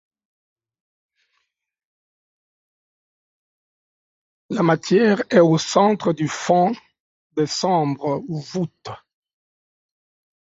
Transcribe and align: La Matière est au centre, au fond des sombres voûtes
La 4.49 4.63
Matière 4.63 5.21
est 5.29 5.37
au 5.39 5.59
centre, 5.59 6.11
au 6.19 6.27
fond 6.27 6.71
des 7.37 7.45
sombres 7.45 8.23
voûtes 8.27 8.89